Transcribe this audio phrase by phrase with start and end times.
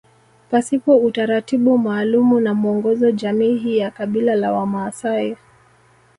[0.51, 5.37] Pasipo utaratibu maalumu na mwongozo jamii hii ya kabila la wamaasai